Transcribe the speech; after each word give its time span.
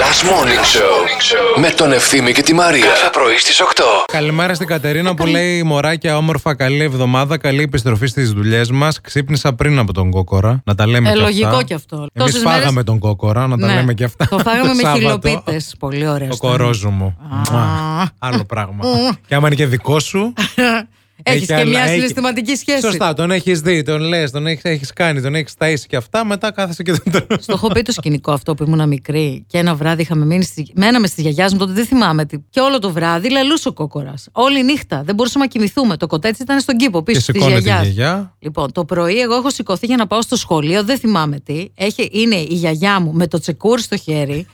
Last 0.00 0.22
Morning 0.30 0.64
Show 0.74 1.60
με 1.60 1.70
τον 1.70 1.92
Ευθύμη 1.92 2.32
και 2.32 2.42
τη 2.42 2.54
Μαρία. 2.54 2.84
Κάθε 2.84 3.08
πρωί 3.12 3.36
στις 3.38 3.60
8. 3.62 3.82
Καλημέρα 4.12 4.54
στην 4.54 4.66
Κατερίνα 4.66 5.14
που 5.14 5.26
λέει 5.26 5.62
Μωράκια, 5.62 6.16
όμορφα, 6.16 6.54
καλή 6.54 6.82
εβδομάδα, 6.82 7.38
καλή 7.38 7.62
επιστροφή 7.62 8.06
στις 8.06 8.30
δουλειές 8.32 8.70
μας. 8.70 9.00
Ξύπνησα 9.00 9.52
πριν 9.54 9.78
από 9.78 9.92
τον 9.92 10.10
κόκορα. 10.10 10.60
Να 10.64 10.74
τα 10.74 10.86
λέμε 10.86 11.08
Ε, 11.08 11.12
και 11.12 11.18
λογικό 11.20 11.48
αυτά. 11.48 11.62
κι 11.62 11.74
αυτό. 11.74 11.96
Εμείς 11.96 12.32
Τόσες 12.32 12.42
φάγαμε 12.42 12.66
μέρες- 12.70 12.84
τον 12.84 12.98
κόκορα, 12.98 13.46
να 13.46 13.58
τα 13.58 13.66
Ναι. 13.66 13.74
λέμε 13.74 13.94
και 13.94 14.04
αυτά. 14.04 14.26
Το 14.30 14.38
φάγαμε 14.38 14.74
με 14.74 14.82
Σάββατο. 14.82 14.98
χιλοπίτε. 15.28 15.60
Πολύ 15.78 16.08
ωραία. 16.08 16.28
Το 16.28 16.36
κορόζου 16.36 16.90
μου. 16.90 17.16
Μουα. 17.50 18.10
Άλλο 18.18 18.44
πράγμα. 18.44 18.84
και 19.26 19.34
άμα 19.34 19.46
είναι 19.46 19.56
και 19.56 19.66
δικό 19.66 20.00
σου. 20.00 20.32
Έχεις 21.22 21.46
και 21.46 21.54
άλλα- 21.54 21.64
μια 21.64 21.80
έχει- 21.82 21.92
συναισθηματική 21.94 22.56
σχέση. 22.56 22.80
Σωστά, 22.80 23.14
τον 23.14 23.30
έχεις 23.30 23.60
δει, 23.60 23.82
τον 23.82 24.00
λες, 24.00 24.30
τον 24.30 24.46
έχει 24.46 24.80
κάνει, 24.94 25.20
τον 25.20 25.34
έχεις 25.34 25.54
ταΐσει 25.58 25.84
και 25.88 25.96
αυτά. 25.96 26.24
Μετά 26.24 26.52
κάθεσαι 26.52 26.82
και 26.82 26.92
τον 26.92 27.12
τρως. 27.12 27.42
Στο 27.42 27.52
έχω 27.52 27.68
πει 27.68 27.82
το 27.82 27.92
σκηνικό 27.92 28.32
αυτό 28.32 28.54
που 28.54 28.64
ήμουν 28.66 28.88
μικρή 28.88 29.44
και 29.48 29.58
ένα 29.58 29.74
βράδυ 29.74 30.02
είχαμε 30.02 30.24
μείνει. 30.24 30.44
Στη... 30.44 30.66
Μέναμε 30.74 31.06
στη 31.06 31.20
γιαγιάς 31.22 31.52
μου, 31.52 31.58
τότε 31.58 31.72
δεν 31.72 31.86
θυμάμαι 31.86 32.24
τι. 32.24 32.36
Και 32.50 32.60
όλο 32.60 32.78
το 32.78 32.90
βράδυ 32.92 33.30
λαλούσε 33.30 33.68
ο 33.68 33.72
κόκορας. 33.72 34.28
Όλη 34.32 34.64
νύχτα. 34.64 35.02
Δεν 35.04 35.14
μπορούσαμε 35.14 35.44
να 35.44 35.50
κοιμηθούμε. 35.50 35.96
Το 35.96 36.06
κοτέτσι 36.06 36.42
ήταν 36.42 36.60
στον 36.60 36.76
κήπο 36.76 37.02
πίσω 37.02 37.20
Και 37.20 37.32
τη 37.32 37.38
σηκώνεται 37.38 37.58
η 37.60 37.62
γιαγιάς. 37.62 37.86
γιαγιά. 37.86 38.34
Λοιπόν, 38.38 38.72
το 38.72 38.84
πρωί 38.84 39.20
εγώ 39.20 39.34
έχω 39.34 39.50
σηκωθεί 39.50 39.86
για 39.86 39.96
να 39.96 40.06
πάω 40.06 40.22
στο 40.22 40.36
σχολείο, 40.36 40.84
δεν 40.84 40.98
θυμάμαι 40.98 41.40
τι. 41.40 41.66
Έχει, 41.74 42.08
είναι 42.12 42.34
η 42.36 42.48
γιαγιά 42.54 43.00
μου 43.00 43.12
με 43.12 43.26
το 43.26 43.38
τσεκούρι 43.38 43.82
στο 43.82 43.96
χέρι. 43.96 44.46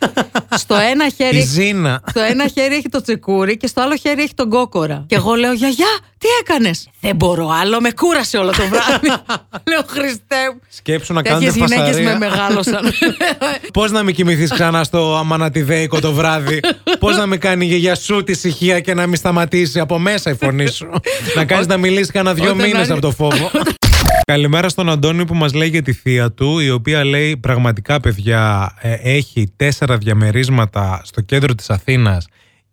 Στο 0.57 0.75
ένα 0.75 1.07
Η 1.07 1.11
χέρι. 1.16 1.41
Ζήνα. 1.41 2.01
Στο 2.09 2.20
ένα 2.20 2.47
χέρι 2.48 2.75
έχει 2.75 2.88
το 2.88 3.01
τσεκούρι 3.01 3.57
και 3.57 3.66
στο 3.66 3.80
άλλο 3.80 3.97
χέρι 3.97 4.23
έχει 4.23 4.34
τον 4.34 4.48
κόκορα. 4.48 5.05
Και 5.07 5.15
εγώ 5.15 5.34
λέω, 5.34 5.52
Γιαγιά, 5.52 5.87
τι 6.19 6.27
έκανες; 6.41 6.88
Δεν 7.01 7.16
μπορώ 7.16 7.48
άλλο, 7.62 7.80
με 7.80 7.91
κούρασε 7.93 8.37
όλο 8.38 8.51
το 8.51 8.62
βράδυ. 8.71 9.09
λέω, 9.71 9.83
Χριστέ 9.87 10.37
μου. 10.55 10.61
Σκέψου 10.69 11.12
να 11.12 11.23
Τέτοιες 11.23 11.41
κάνετε 11.52 11.59
γυναίκες 11.74 11.84
φασαρία. 11.95 12.12
με 12.12 12.19
μεγάλωσαν. 12.27 12.93
Πώς 13.73 13.91
να 13.91 14.02
μην 14.02 14.15
κοιμηθείς 14.15 14.51
ξανά 14.52 14.84
στο 14.84 15.16
αμανατιδέικο 15.16 16.01
το 16.01 16.12
βράδυ; 16.12 16.60
Πώς 16.99 17.16
να 17.16 17.27
μην 17.27 17.41
κάνει 17.41 17.65
η 17.65 17.69
γιαγιά 17.69 17.95
σου 17.95 18.23
τη 18.24 18.33
ησυχία 18.33 18.80
και 18.80 18.95
να 18.95 19.07
μην 19.07 19.16
σταματήσει 19.16 19.80
από 19.80 19.99
μέσα 19.99 20.30
η 20.30 20.35
φωνή 20.35 20.66
σου; 20.66 20.90
να 21.37 21.45
κάνεις 21.45 21.66
να 21.66 21.77
μιλήσεις 21.77 22.10
κανένα 22.10 22.35
δύο 22.35 22.45
Όταν 22.45 22.57
μήνες 22.57 22.74
άρει- 22.80 22.90
από 22.90 23.01
το 23.01 23.10
φόβο. 23.10 23.51
Καλημέρα 24.27 24.69
στον 24.69 24.91
Αντώνη 24.91 25.27
που 25.27 25.35
μας 25.35 25.55
λέει 25.55 25.69
για 25.69 25.83
τη 25.83 25.93
θεία 25.93 26.33
του, 26.33 26.59
η 26.59 26.71
οποία 26.71 27.05
λέει 27.05 27.37
πραγματικά 27.37 28.01
παιδιά 28.01 28.73
ε, 28.80 28.93
έχει 28.93 29.52
τέσσερα 29.57 29.97
διαμερίσματα 29.97 31.01
στο 31.05 31.21
κέντρο 31.21 31.55
της 31.55 31.71
Αθήνας 31.71 32.27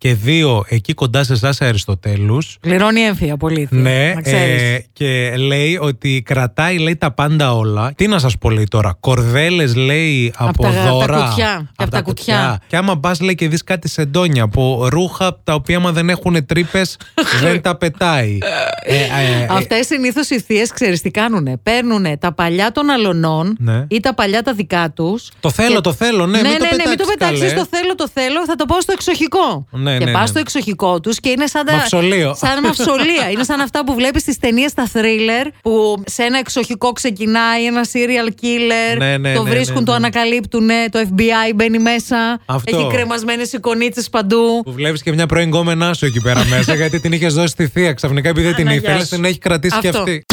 και 0.06 0.14
δύο 0.14 0.64
εκεί 0.68 0.92
κοντά 0.94 1.24
σε 1.24 1.32
εσάς 1.32 1.60
Αριστοτέλους. 1.60 2.56
Πληρώνει 2.60 3.00
έμφυα 3.00 3.36
πολύ. 3.36 3.68
Ναι, 3.70 4.12
να 4.14 4.20
ξέρεις. 4.20 4.62
ε, 4.62 4.84
και 4.92 5.34
λέει 5.36 5.78
ότι 5.82 6.22
κρατάει 6.24 6.78
λέει 6.78 6.96
τα 6.96 7.12
πάντα 7.12 7.54
όλα. 7.54 7.92
Τι 7.96 8.06
να 8.06 8.18
σας 8.18 8.38
πω 8.38 8.50
λέει 8.50 8.64
τώρα, 8.70 8.96
κορδέλες 9.00 9.74
λέει 9.74 10.32
από 10.36 10.48
Απ' 10.48 10.74
τα- 10.74 10.82
τα 10.82 10.90
δώρα. 10.90 11.26
κουτιά, 11.28 11.70
και 11.76 11.82
απ' 11.84 11.90
τα 11.90 12.00
κουτιά. 12.02 12.60
Και 12.66 12.76
άμα 12.76 12.98
πας 12.98 13.20
λέει 13.20 13.34
και 13.34 13.48
δεις 13.48 13.64
κάτι 13.64 13.88
σεντόνια 13.88 14.42
από 14.42 14.86
ρούχα 14.90 15.38
τα 15.44 15.54
οποία 15.54 15.76
άμα 15.76 15.92
δεν 15.92 16.08
έχουν 16.10 16.46
τρύπες 16.46 16.96
δεν 17.42 17.60
τα 17.62 17.76
πετάει. 17.76 18.38
ε, 18.84 18.94
ε, 18.94 19.42
ε, 19.42 19.46
Αυτές 19.50 19.86
συνήθως 19.86 20.30
οι 20.30 20.40
θείες 20.40 20.70
ξέρεις 20.70 21.00
τι 21.02 21.10
κάνουνε; 21.10 21.56
Παίρνουν 21.62 22.18
τα 22.18 22.32
παλιά 22.32 22.72
των 22.72 22.90
αλωνών 22.90 23.56
Ναι. 23.58 23.84
ή 23.88 24.00
τα 24.00 24.14
παλιά 24.14 24.42
τα 24.42 24.52
δικά 24.52 24.90
τους. 24.90 25.28
Το 25.40 25.50
θέλω, 25.50 25.80
το 25.80 25.92
θέλω, 25.92 26.26
ναι, 26.26 26.40
ναι, 26.40 26.48
μην 26.48 26.58
το 26.58 26.64
ναι, 26.64 26.70
ναι, 26.82 26.88
μην 26.88 26.98
το 26.98 27.04
πετάξεις, 27.04 27.14
πετάξεις. 27.18 27.48
καλέ. 27.48 27.60
Το 27.60 27.66
θέλω, 27.70 27.94
το 27.94 28.08
θέλω, 28.14 28.44
θα 28.44 28.54
το 28.54 28.64
πάω 28.64 28.80
στο 28.80 28.92
εξοχικό. 28.92 29.66
Ναι, 29.70 29.95
και 29.98 30.04
ναι, 30.04 30.12
πας 30.12 30.20
ναι. 30.20 30.26
στο 30.26 30.38
εξοχικό 30.38 31.00
τους 31.00 31.20
και 31.20 31.28
είναι 31.28 31.46
σαν 31.46 31.64
τα. 31.66 31.72
Μαυσολείο. 31.72 32.34
Σαν 32.34 32.60
μαυσολία. 32.62 33.30
είναι 33.30 33.44
σαν 33.44 33.60
αυτά 33.60 33.84
που 33.84 33.94
βλέπεις 33.94 34.22
στις 34.22 34.38
ταινίες 34.38 34.74
τα 34.74 34.86
thriller 34.92 35.50
που 35.62 36.02
σε 36.06 36.22
ένα 36.22 36.38
εξοχικό 36.38 36.92
ξεκινάει 36.92 37.64
ένα 37.64 37.84
serial 37.92 38.28
killer. 38.28 38.98
Ναι, 38.98 39.16
ναι, 39.16 39.34
το 39.34 39.42
ναι, 39.42 39.50
βρίσκουν, 39.50 39.78
ναι, 39.78 39.84
το 39.84 39.90
ναι. 39.90 39.96
ανακαλύπτουν, 39.96 40.68
το 40.90 40.98
FBI 40.98 41.54
μπαίνει 41.54 41.78
μέσα. 41.78 42.40
Αυτό. 42.46 42.76
Έχει 42.76 42.86
κρεμασμένες 42.86 43.52
εικονίτσες 43.52 44.08
παντού. 44.08 44.62
Που 44.64 44.72
βλέπεις 44.72 45.02
και 45.02 45.12
μια 45.12 45.26
πρώην 45.26 45.48
γκόμενά 45.48 45.94
σου 45.94 46.06
εκεί 46.06 46.20
πέρα 46.20 46.44
μέσα, 46.44 46.74
γιατί 46.80 47.00
την 47.00 47.12
είχες 47.12 47.34
δώσει 47.34 47.48
στη 47.48 47.66
θεία. 47.66 47.92
Ξαφνικά 47.92 48.28
επειδή 48.28 48.46
δεν 48.46 48.54
την 48.54 48.68
Αναγιά 48.68 48.88
ήθελες, 48.88 49.08
σου. 49.08 49.14
την 49.14 49.24
έχει 49.24 49.38
κρατήσει 49.38 49.78
και 49.78 49.88
Αυτό. 49.88 50.00
αυτή. 50.00 50.26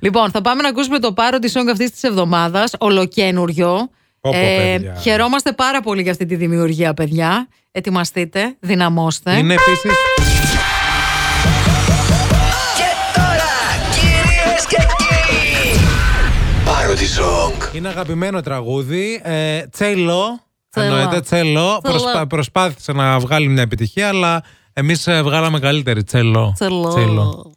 Λοιπόν, 0.00 0.30
θα 0.30 0.40
πάμε 0.40 0.62
να 0.62 0.68
ακούσουμε 0.68 0.98
το 0.98 1.12
πάρο 1.12 1.38
τη 1.38 1.52
song 1.54 1.68
αυτής 1.70 1.90
της 1.90 2.02
εβδομάδας, 2.02 2.72
ολοκένουριο. 2.78 3.90
Πω, 4.20 4.30
πω, 4.30 4.38
παιδιά. 4.38 4.94
χαιρόμαστε 5.00 5.52
πάρα 5.52 5.80
πολύ 5.80 6.02
για 6.02 6.10
αυτή 6.10 6.26
τη 6.26 6.34
δημιουργία, 6.36 6.94
παιδιά. 6.94 7.48
Ετοιμαστείτε, 7.72 8.56
δυναμώστε. 8.60 9.36
Είναι 9.36 9.54
επίση. 9.54 9.88
Και 12.76 12.90
τώρα, 13.14 13.54
κυρίες 13.92 14.66
και 14.66 14.76
κύριοι, 14.98 15.80
Parody 16.64 17.20
Song. 17.20 17.74
Είναι 17.74 17.88
αγαπημένο 17.88 18.40
τραγούδι. 18.40 19.20
Ε, 19.24 19.66
τσέλο. 19.66 20.40
Τσέλο. 20.70 20.96
Εννοείται 20.96 21.20
τσέλο. 21.20 21.78
Προσπά, 21.82 22.26
προσπάθησε 22.26 22.92
να 22.92 23.18
βγάλει 23.18 23.48
μια 23.48 23.62
επιτυχία, 23.62 24.08
αλλά 24.08 24.42
εμείς 24.72 25.08
βγάλαμε 25.22 25.58
καλύτερη 25.58 26.04
τσέλο. 26.04 26.52
Τσελό. 26.54 27.52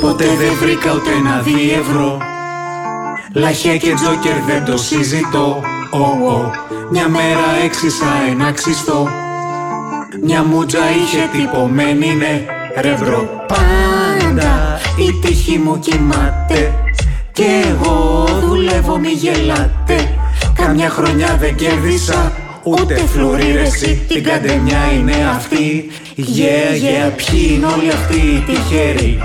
Ποτέ 0.00 0.24
δεν 0.24 0.52
βρήκα 0.60 0.92
ούτε 0.94 1.10
ένα 1.10 1.40
δι 1.40 1.72
ευρώ 1.80 2.18
Λαχέ 3.36 3.76
και 3.76 3.94
τζόκερ 3.94 4.40
δεν 4.46 4.64
το 4.64 4.76
συζητώ. 4.76 5.62
Ω, 5.90 6.28
ω. 6.28 6.50
Μια 6.90 7.08
μέρα 7.08 7.64
έξισα 7.64 8.06
ένα 8.30 8.52
ξυστό. 8.52 9.08
Μια 10.22 10.44
μούτζα 10.44 10.78
είχε 10.78 11.28
τυπωμένη 11.32 12.14
ναι 12.14 12.44
ρευρό. 12.80 13.44
Πάντα 13.46 14.80
η 14.96 15.12
τύχη 15.20 15.58
μου 15.58 15.78
κοιμάται. 15.78 16.74
Και 17.32 17.64
εγώ 17.68 18.26
δουλεύω 18.40 18.98
μη 18.98 19.08
γελάτε. 19.08 20.18
Καμιά 20.54 20.88
χρονιά 20.88 21.36
δεν 21.40 21.54
κέρδισα 21.54 22.32
Ούτε 22.68 22.94
φλουρί 22.94 23.52
ρε 23.52 23.60
εσύ 23.60 24.04
την 24.08 24.24
καντεμιά 24.24 24.92
είναι 24.96 25.14
αυτή. 25.36 25.90
Yeah, 26.16 26.72
yeah, 26.84 27.12
ποιοι 27.16 27.50
είναι 27.54 27.66
όλοι 27.66 27.90
αυτοί 27.90 28.16
οι 28.16 28.44
τυχεροί 28.46 29.18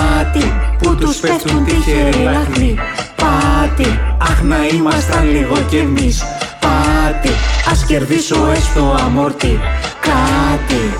Πάτη 0.00 0.52
που 0.78 0.94
τους 0.94 1.16
πέφτουν 1.16 1.64
τυχεροί 1.64 2.22
λαχνοί 2.22 2.78
Πάτη, 3.16 4.00
αχ 4.18 4.42
να 4.42 4.66
ήμασταν 4.66 5.30
λίγο 5.30 5.56
κι 5.68 5.76
εμείς 5.76 6.22
Πάτη, 6.60 7.28
ας 7.70 7.84
κερδίσω 7.84 8.50
έστω 8.50 8.96
αμόρτι 9.00 9.58
Κάτι 10.00 10.94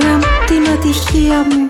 Γραμ 0.00 0.20
την 0.46 0.72
ατυχία 0.72 1.38
μου 1.38 1.68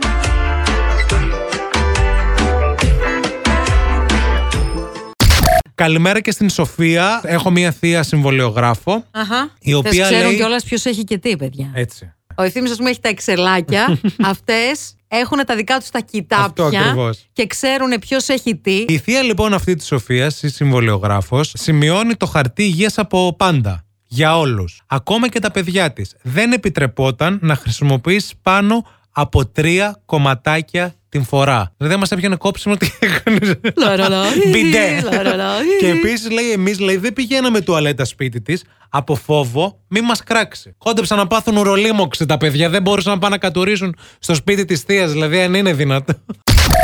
Καλημέρα 5.75 6.21
και 6.21 6.31
στην 6.31 6.49
Σοφία. 6.49 7.21
Έχω 7.25 7.51
μια 7.51 7.71
θεία 7.71 8.03
συμβολιογράφο. 8.03 9.05
Αχα. 9.11 9.51
Η 9.61 9.75
οποία 9.75 10.05
ξέρουν 10.05 10.27
λέει- 10.27 10.37
κιόλας 10.37 10.65
ποιος 10.65 10.85
έχει 10.85 11.05
και 11.05 11.19
τι, 11.19 11.37
παιδιά. 11.37 11.71
Έτσι. 11.75 12.13
Ο 12.35 12.43
ευθύνη, 12.43 12.71
ας 12.71 12.77
πούμε, 12.77 12.91
έχει 12.91 13.01
τα 13.01 13.09
εξελάκια. 13.09 13.99
Αυτές 14.33 14.95
έχουν 15.09 15.39
τα 15.47 15.57
δικά 15.57 15.79
τους 15.79 15.91
τα 15.91 15.99
Αυτό 15.99 16.11
κοιτάπια 16.17 16.81
ακριβώς. 16.81 17.27
και 17.33 17.47
ξέρουν 17.47 17.99
ποιος 18.01 18.29
έχει 18.29 18.57
τι. 18.57 18.85
Η 18.89 18.99
θεία 18.99 19.23
λοιπόν 19.23 19.55
αυτή 19.55 19.75
της 19.75 19.87
Σοφίας, 19.87 20.43
η 20.43 20.49
συμβολιογράφος, 20.49 21.53
σημειώνει 21.57 22.15
το 22.15 22.27
χαρτί 22.27 22.63
υγείας 22.63 22.99
από 22.99 23.35
πάντα. 23.39 23.85
Για 24.07 24.39
όλους. 24.39 24.83
Ακόμα 24.87 25.29
και 25.29 25.39
τα 25.39 25.51
παιδιά 25.51 25.93
της. 25.93 26.17
Δεν 26.23 26.53
επιτρεπόταν 26.53 27.39
να 27.43 27.57
χρησιμοποιήσει 27.57 28.35
πάνω 28.43 28.87
από 29.17 29.47
τρία 29.47 30.01
κομματάκια 30.07 30.95
την 31.09 31.25
φορά. 31.25 31.73
Δηλαδή, 31.77 31.97
μα 31.97 32.05
έπιανε 32.11 32.37
κόψιμο 32.37 32.77
τι 32.77 32.91
έκανες; 32.99 33.55
Λαραλα, 33.77 34.25
Μπιντέ. 34.51 35.01
λαραλα. 35.11 35.53
Και 35.81 35.89
επίσης 35.89 36.31
λέει, 36.31 36.51
εμείς 36.53 36.79
λέει, 36.81 36.97
δεν 36.97 37.13
πηγαίναμε 37.13 37.61
τουαλέτα 37.61 38.05
σπίτι 38.05 38.41
της 38.43 38.65
από 38.89 39.15
φόβο 39.15 39.81
μη 39.89 40.01
μας 40.01 40.23
κράξει. 40.23 40.75
Κόντεψαν 40.79 41.19
να 41.19 41.27
πάθουν 41.27 41.57
ουρολίμωξη 41.57 42.27
τα 42.27 42.37
παιδιά. 42.37 42.69
Δεν 42.69 42.83
μπορούσαν 42.83 43.13
να 43.13 43.19
πάνε 43.19 43.35
να 43.35 43.41
κατουρίσουν 43.41 43.97
στο 44.19 44.35
σπίτι 44.35 44.65
της 44.65 44.81
θείας, 44.81 45.13
δηλαδή, 45.13 45.41
αν 45.41 45.55
είναι 45.55 45.73
δυνατό. 45.73 46.15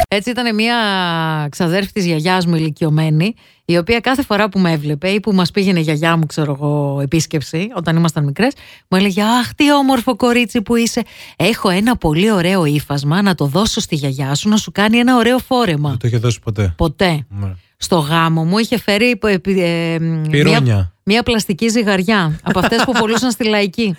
Έτσι 0.08 0.30
ήταν 0.30 0.54
μια 0.54 0.76
ξαδέρφη 1.50 1.92
της 1.92 2.06
γιαγιάς 2.06 2.46
μου 2.46 2.54
ηλικιωμένη, 2.54 3.34
η 3.64 3.76
οποία 3.76 4.00
κάθε 4.00 4.22
φορά 4.22 4.48
που 4.48 4.58
με 4.58 4.72
έβλεπε 4.72 5.08
ή 5.08 5.20
που 5.20 5.32
μας 5.32 5.50
πήγαινε 5.50 5.78
η 5.78 5.82
γιαγιά 5.82 6.16
μου, 6.16 6.26
ξέρω 6.26 6.52
εγώ, 6.52 7.00
επίσκεψη, 7.02 7.68
όταν 7.74 7.96
ήμασταν 7.96 8.24
μικρές, 8.24 8.52
μου 8.88 8.98
έλεγε 8.98 9.22
«Αχ, 9.22 9.54
τι 9.54 9.72
όμορφο 9.72 10.16
κορίτσι 10.16 10.62
που 10.62 10.76
είσαι. 10.76 11.02
Έχω 11.36 11.68
ένα 11.68 11.96
πολύ 11.96 12.32
ωραίο 12.32 12.64
ύφασμα 12.64 13.22
να 13.22 13.34
το 13.34 13.46
δώσω 13.46 13.80
στη 13.80 13.94
γιαγιά 13.94 14.34
σου 14.34 14.48
να 14.48 14.56
σου 14.56 14.72
κάνει 14.72 14.98
ένα 14.98 15.16
ωραίο 15.16 15.38
φόρεμα». 15.38 15.88
Δεν 15.88 15.98
το 15.98 16.06
είχε 16.06 16.18
δώσει 16.18 16.40
ποτέ. 16.40 16.74
Ποτέ. 16.76 17.26
Ναι. 17.28 17.54
Στο 17.76 17.98
γάμο 17.98 18.44
μου 18.44 18.58
είχε 18.58 18.78
φέρει 18.78 19.18
ε, 19.22 19.32
ε, 19.32 19.94
ε, 19.94 19.98
Πυρούνια. 20.30 20.60
μια, 20.60 20.92
μια 21.04 21.22
πλαστική 21.22 21.68
ζυγαριά 21.68 22.40
από 22.42 22.58
αυτές 22.58 22.84
που 22.84 22.92
πουλούσαν 22.98 23.30
στη 23.30 23.44
λαϊκή. 23.44 23.96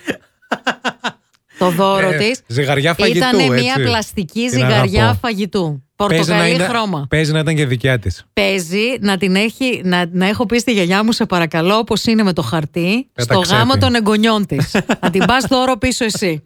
Το 1.64 1.70
δώρο 1.70 2.08
Ε, 2.10 2.16
της 2.16 2.40
ζυγαριά 2.46 2.94
φαγητού, 2.94 3.16
ήταν 3.18 3.36
μια 3.52 3.72
έτσι. 3.76 3.82
πλαστική 3.82 4.40
Την 4.40 4.50
ζυγαριά 4.50 5.02
αγαπώ. 5.02 5.18
φαγητού. 5.22 5.82
Παίζει 5.96 6.14
να, 6.14 6.26
Πορτοκαλί 6.26 6.54
είναι, 6.54 6.64
χρώμα. 6.66 7.06
παίζει 7.10 7.32
να 7.32 7.38
ήταν 7.38 7.54
και 7.54 7.66
δικιά 7.66 7.98
της. 7.98 8.24
Παίζει 8.32 8.96
να, 9.00 9.16
την 9.16 9.36
έχει, 9.36 9.80
να, 9.84 10.04
να 10.12 10.26
έχω 10.28 10.46
πει 10.46 10.58
στη 10.58 10.72
γιαγιά 10.72 11.04
μου, 11.04 11.12
σε 11.12 11.26
παρακαλώ, 11.26 11.74
όπως 11.76 12.04
είναι 12.04 12.22
με 12.22 12.32
το 12.32 12.42
χαρτί, 12.42 13.08
Πέτα 13.14 13.32
στο 13.32 13.40
ξέφη. 13.42 13.58
γάμο 13.58 13.76
των 13.78 13.94
εγγονιών 13.94 14.46
της. 14.46 14.74
να 15.00 15.10
την 15.10 15.24
πας 15.26 15.44
δώρο 15.48 15.76
πίσω 15.78 16.04
εσύ. 16.04 16.42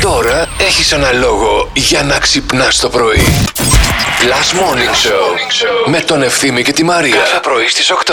Τώρα 0.00 0.48
έχεις 0.60 0.92
ένα 0.92 1.12
λόγο 1.12 1.70
για 1.74 2.02
να 2.02 2.18
ξυπνάς 2.18 2.78
το 2.80 2.88
πρωί. 2.88 3.20
Last 4.30 4.54
Morning 4.60 4.94
Show 5.06 5.90
με 5.90 6.00
τον 6.00 6.22
Ευθύμη 6.22 6.62
και 6.62 6.72
τη 6.72 6.84
Μαρία. 6.84 7.14
Κάθε 7.16 7.38
πρωί 7.42 7.66
στις 7.68 7.90
8. 7.90 8.12